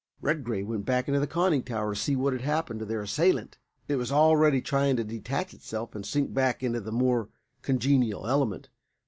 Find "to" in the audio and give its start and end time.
1.93-1.99, 2.79-2.87, 4.95-5.03